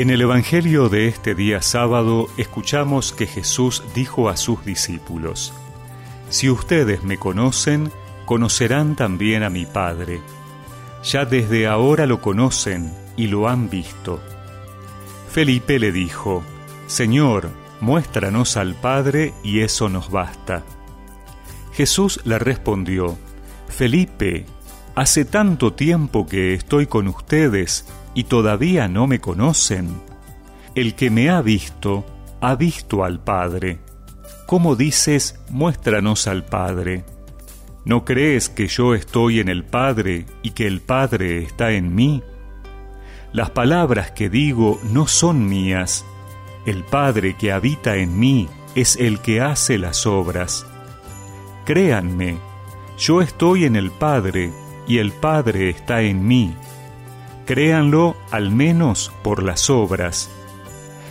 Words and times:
En 0.00 0.08
el 0.08 0.22
Evangelio 0.22 0.88
de 0.88 1.08
este 1.08 1.34
día 1.34 1.60
sábado 1.60 2.28
escuchamos 2.38 3.12
que 3.12 3.26
Jesús 3.26 3.84
dijo 3.94 4.30
a 4.30 4.38
sus 4.38 4.64
discípulos, 4.64 5.52
Si 6.30 6.48
ustedes 6.48 7.04
me 7.04 7.18
conocen, 7.18 7.92
conocerán 8.24 8.96
también 8.96 9.42
a 9.42 9.50
mi 9.50 9.66
Padre. 9.66 10.22
Ya 11.04 11.26
desde 11.26 11.66
ahora 11.66 12.06
lo 12.06 12.22
conocen 12.22 12.94
y 13.18 13.26
lo 13.26 13.46
han 13.46 13.68
visto. 13.68 14.22
Felipe 15.28 15.78
le 15.78 15.92
dijo, 15.92 16.42
Señor, 16.86 17.50
muéstranos 17.82 18.56
al 18.56 18.76
Padre 18.76 19.34
y 19.44 19.60
eso 19.60 19.90
nos 19.90 20.10
basta. 20.10 20.64
Jesús 21.74 22.22
le 22.24 22.38
respondió, 22.38 23.18
Felipe, 23.68 24.46
hace 24.94 25.26
tanto 25.26 25.74
tiempo 25.74 26.26
que 26.26 26.54
estoy 26.54 26.86
con 26.86 27.06
ustedes 27.06 27.84
y 28.14 28.24
todavía 28.24 28.88
no 28.88 29.06
me 29.06 29.20
conocen. 29.20 29.88
El 30.74 30.94
que 30.94 31.10
me 31.10 31.30
ha 31.30 31.42
visto, 31.42 32.04
ha 32.40 32.54
visto 32.54 33.04
al 33.04 33.20
Padre. 33.20 33.80
¿Cómo 34.46 34.76
dices, 34.76 35.40
muéstranos 35.48 36.26
al 36.26 36.44
Padre? 36.44 37.04
¿No 37.84 38.04
crees 38.04 38.48
que 38.48 38.66
yo 38.66 38.94
estoy 38.94 39.40
en 39.40 39.48
el 39.48 39.64
Padre 39.64 40.26
y 40.42 40.50
que 40.50 40.66
el 40.66 40.80
Padre 40.80 41.42
está 41.42 41.70
en 41.72 41.94
mí? 41.94 42.22
Las 43.32 43.50
palabras 43.50 44.10
que 44.10 44.28
digo 44.28 44.80
no 44.90 45.06
son 45.06 45.48
mías. 45.48 46.04
El 46.66 46.84
Padre 46.84 47.36
que 47.38 47.52
habita 47.52 47.96
en 47.96 48.18
mí 48.18 48.48
es 48.74 48.96
el 48.96 49.20
que 49.20 49.40
hace 49.40 49.78
las 49.78 50.06
obras. 50.06 50.66
Créanme, 51.64 52.38
yo 52.98 53.22
estoy 53.22 53.64
en 53.64 53.76
el 53.76 53.90
Padre 53.90 54.52
y 54.86 54.98
el 54.98 55.12
Padre 55.12 55.70
está 55.70 56.02
en 56.02 56.26
mí 56.26 56.54
créanlo 57.50 58.14
al 58.30 58.52
menos 58.52 59.10
por 59.24 59.42
las 59.42 59.70
obras. 59.70 60.30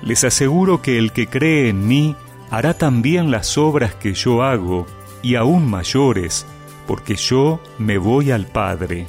Les 0.00 0.22
aseguro 0.22 0.80
que 0.80 0.96
el 0.96 1.10
que 1.10 1.26
cree 1.26 1.68
en 1.68 1.88
mí 1.88 2.14
hará 2.50 2.74
también 2.74 3.32
las 3.32 3.58
obras 3.58 3.96
que 3.96 4.14
yo 4.14 4.44
hago, 4.44 4.86
y 5.24 5.34
aún 5.34 5.68
mayores, 5.68 6.46
porque 6.86 7.16
yo 7.16 7.60
me 7.78 7.98
voy 7.98 8.30
al 8.30 8.46
Padre. 8.46 9.08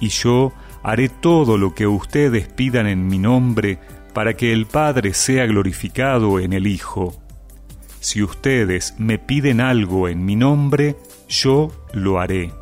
Y 0.00 0.08
yo 0.08 0.54
haré 0.82 1.10
todo 1.10 1.58
lo 1.58 1.74
que 1.74 1.86
ustedes 1.86 2.48
pidan 2.48 2.86
en 2.86 3.08
mi 3.08 3.18
nombre, 3.18 3.78
para 4.14 4.32
que 4.32 4.54
el 4.54 4.64
Padre 4.64 5.12
sea 5.12 5.44
glorificado 5.44 6.40
en 6.40 6.54
el 6.54 6.66
Hijo. 6.66 7.14
Si 8.00 8.22
ustedes 8.22 8.94
me 8.96 9.18
piden 9.18 9.60
algo 9.60 10.08
en 10.08 10.24
mi 10.24 10.36
nombre, 10.36 10.96
yo 11.28 11.70
lo 11.92 12.20
haré. 12.20 12.61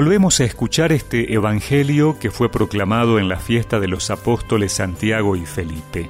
Volvemos 0.00 0.38
a 0.38 0.44
escuchar 0.44 0.92
este 0.92 1.34
Evangelio 1.34 2.20
que 2.20 2.30
fue 2.30 2.48
proclamado 2.48 3.18
en 3.18 3.28
la 3.28 3.40
fiesta 3.40 3.80
de 3.80 3.88
los 3.88 4.10
apóstoles 4.10 4.74
Santiago 4.74 5.34
y 5.34 5.44
Felipe. 5.44 6.08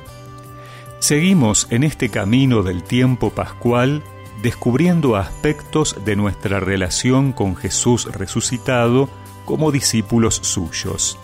Seguimos 0.98 1.66
en 1.70 1.84
este 1.84 2.10
camino 2.10 2.62
del 2.62 2.82
tiempo 2.82 3.30
pascual 3.30 4.02
descubriendo 4.42 5.16
aspectos 5.16 5.96
de 6.04 6.16
nuestra 6.16 6.60
relación 6.60 7.32
con 7.32 7.56
Jesús 7.56 8.04
resucitado 8.12 9.08
como 9.46 9.72
discípulos 9.72 10.34
suyos. 10.34 11.18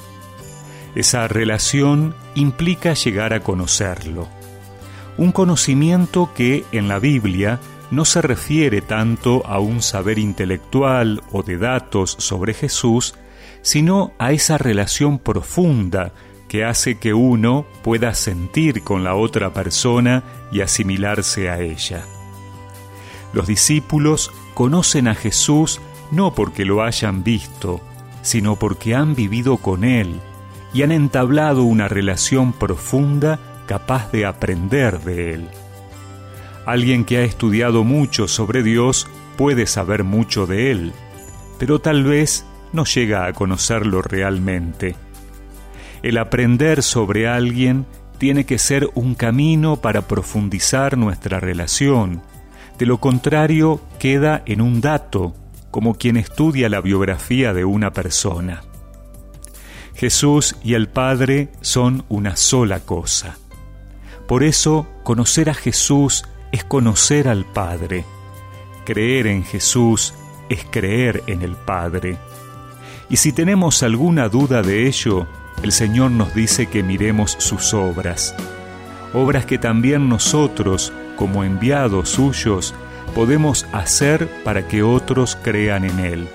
Esa 0.95 1.29
relación 1.29 2.15
implica 2.35 2.95
llegar 2.95 3.35
a 3.35 3.41
conocerlo, 3.41 4.27
un 5.19 5.33
conocimiento 5.33 6.31
que 6.35 6.65
en 6.73 6.89
la 6.89 6.99
Biblia 6.99 7.61
no 7.95 8.05
se 8.05 8.23
refiere 8.23 8.81
tanto 8.81 9.47
a 9.47 9.59
un 9.59 9.81
saber 9.83 10.19
intelectual 10.19 11.23
o 11.33 11.43
de 11.43 11.59
datos 11.59 12.17
sobre 12.19 12.55
Jesús, 12.55 13.15
sino 13.63 14.13
a 14.19 14.33
esa 14.33 14.59
relación 14.59 15.19
profunda 15.19 16.13
que 16.49 16.65
hace 16.65 16.99
que 16.99 17.15
uno 17.15 17.67
pueda 17.83 18.15
sentir 18.15 18.83
con 18.83 19.05
la 19.05 19.15
otra 19.15 19.53
persona 19.53 20.23
y 20.53 20.61
asimilarse 20.61 21.49
a 21.49 21.61
ella. 21.61 22.05
Los 23.33 23.47
discípulos 23.47 24.31
conocen 24.55 25.09
a 25.09 25.15
Jesús 25.15 25.81
no 26.11 26.35
porque 26.35 26.65
lo 26.65 26.83
hayan 26.83 27.25
visto, 27.25 27.81
sino 28.23 28.57
porque 28.57 28.95
han 28.95 29.15
vivido 29.15 29.57
con 29.57 29.85
Él 29.85 30.21
y 30.73 30.83
han 30.83 30.93
entablado 30.93 31.65
una 31.65 31.89
relación 31.89 32.53
profunda 32.53 33.39
capaz 33.67 34.13
de 34.13 34.27
aprender 34.27 35.01
de 35.01 35.35
Él. 35.35 35.49
Alguien 36.67 37.05
que 37.05 37.19
ha 37.19 37.23
estudiado 37.23 37.85
mucho 37.85 38.27
sobre 38.29 38.63
Dios 38.63 39.07
puede 39.37 39.67
saber 39.67 40.05
mucho 40.05 40.47
de 40.47 40.71
Él, 40.71 40.93
pero 41.59 41.79
tal 41.79 42.05
vez 42.05 42.47
no 42.73 42.85
llega 42.85 43.27
a 43.27 43.33
conocerlo 43.33 44.01
realmente. 44.03 44.97
El 46.03 46.19
aprender 46.19 46.83
sobre 46.83 47.29
alguien 47.29 47.87
tiene 48.19 48.47
que 48.47 48.59
ser 48.59 48.89
un 48.95 49.15
camino 49.15 49.77
para 49.77 50.03
profundizar 50.03 50.97
nuestra 50.97 51.41
relación. 51.41 52.23
De 52.79 52.87
lo 52.87 52.99
contrario, 52.99 53.81
queda 53.99 54.43
en 54.47 54.61
un 54.61 54.81
dato, 54.81 55.35
como 55.71 55.95
quien 55.95 56.17
estudia 56.17 56.69
la 56.69 56.81
biografía 56.81 57.53
de 57.53 57.65
una 57.65 57.93
persona. 57.93 58.63
Jesús 59.95 60.57
y 60.63 60.75
el 60.75 60.89
Padre 60.89 61.51
son 61.61 62.05
una 62.09 62.37
sola 62.37 62.81
cosa. 62.81 63.39
Por 64.27 64.43
eso, 64.43 64.87
conocer 65.03 65.51
a 65.51 65.55
Jesús 65.55 66.25
es 66.55 66.63
conocer 66.63 67.27
al 67.27 67.45
Padre. 67.45 68.05
Creer 68.85 69.27
en 69.27 69.43
Jesús 69.43 70.15
es 70.49 70.65
creer 70.71 71.25
en 71.27 71.43
el 71.43 71.57
Padre. 71.57 72.17
Y 73.11 73.17
si 73.17 73.33
tenemos 73.33 73.83
alguna 73.83 74.29
duda 74.29 74.63
de 74.63 74.87
ello, 74.87 75.27
el 75.65 75.73
Señor 75.73 76.13
nos 76.13 76.33
dice 76.33 76.67
que 76.67 76.85
miremos 76.85 77.33
sus 77.41 77.75
obras, 77.75 78.37
obras 79.13 79.47
que 79.47 79.59
también 79.59 80.09
nosotros, 80.09 80.93
como 81.17 81.43
enviados 81.43 82.11
suyos, 82.11 82.73
podemos 83.17 83.67
hacer 83.73 84.31
para 84.45 84.69
que 84.69 84.85
otros 84.85 85.37
crean 85.43 85.85
en 85.85 85.99
Él. 85.99 86.29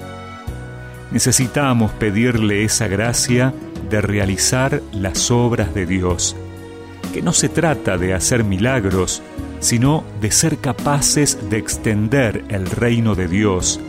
Necesitamos 1.11 1.93
pedirle 1.93 2.65
esa 2.65 2.89
gracia 2.89 3.53
de 3.89 4.01
realizar 4.01 4.81
las 4.91 5.31
obras 5.31 5.73
de 5.73 5.85
Dios, 5.85 6.35
que 7.13 7.21
no 7.21 7.31
se 7.31 7.47
trata 7.47 7.97
de 7.97 8.13
hacer 8.13 8.43
milagros, 8.43 9.23
sino 9.59 10.03
de 10.21 10.31
ser 10.31 10.57
capaces 10.57 11.49
de 11.49 11.57
extender 11.57 12.45
el 12.49 12.69
reino 12.69 13.15
de 13.15 13.27
Dios, 13.27 13.79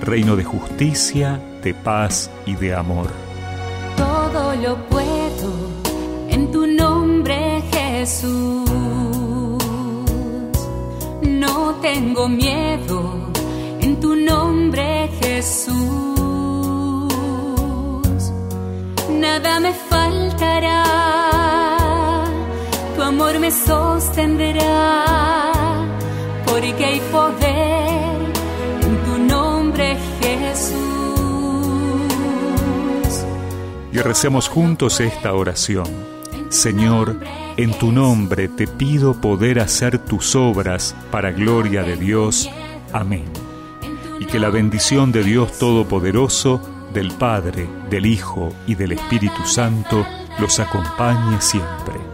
reino 0.00 0.36
de 0.36 0.44
justicia, 0.44 1.40
de 1.62 1.74
paz 1.74 2.30
y 2.46 2.54
de 2.54 2.74
amor. 2.74 3.08
Todo 3.96 4.54
lo 4.56 4.76
puedo 4.88 5.52
en 6.28 6.50
tu 6.50 6.66
nombre, 6.66 7.62
Jesús. 7.72 8.68
No 11.22 11.74
tengo 11.82 12.28
miedo 12.28 13.30
en 13.80 14.00
tu 14.00 14.14
nombre, 14.16 15.10
Jesús. 15.20 15.74
Nada 19.10 19.60
me 19.60 19.72
faltará 19.72 20.88
amor 23.08 23.38
me 23.38 23.50
sostendrá, 23.50 24.77
hay 26.98 27.12
poder 27.12 28.32
en 28.82 29.04
tu 29.04 29.18
nombre, 29.18 29.96
Jesús. 30.20 30.76
Y 33.92 33.98
recemos 33.98 34.48
juntos 34.48 35.00
esta 35.00 35.32
oración. 35.34 35.86
Señor, 36.50 37.16
en 37.56 37.72
tu 37.78 37.92
nombre 37.92 38.48
te 38.48 38.66
pido 38.66 39.14
poder 39.14 39.60
hacer 39.60 39.98
tus 39.98 40.34
obras 40.34 40.94
para 41.10 41.30
gloria 41.30 41.82
de 41.82 41.96
Dios. 41.96 42.50
Amén. 42.92 43.24
Y 44.18 44.24
que 44.26 44.38
la 44.38 44.48
bendición 44.48 45.12
de 45.12 45.22
Dios 45.22 45.58
Todopoderoso, 45.58 46.60
del 46.92 47.12
Padre, 47.12 47.68
del 47.90 48.06
Hijo 48.06 48.50
y 48.66 48.74
del 48.74 48.92
Espíritu 48.92 49.44
Santo 49.44 50.06
los 50.38 50.58
acompañe 50.58 51.40
siempre 51.40 52.08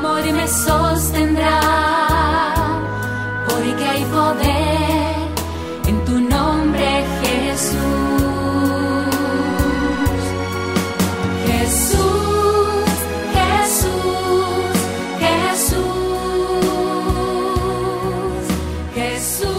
amor 0.00 0.32
me 0.32 0.46
sostendrá. 0.46 1.79
Jesús. 18.94 19.49